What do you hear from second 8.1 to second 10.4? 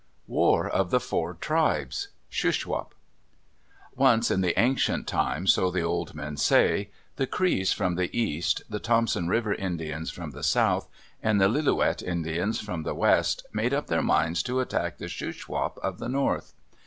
east, the Thompson River Indians from